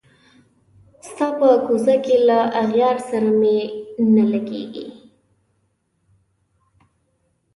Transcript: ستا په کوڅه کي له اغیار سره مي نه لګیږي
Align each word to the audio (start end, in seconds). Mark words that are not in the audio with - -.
ستا 1.07 1.27
په 1.37 1.49
کوڅه 1.65 1.95
کي 2.05 2.15
له 2.27 2.39
اغیار 2.61 2.95
سره 3.09 3.29
مي 3.39 3.57
نه 4.15 4.25
لګیږي 4.31 4.87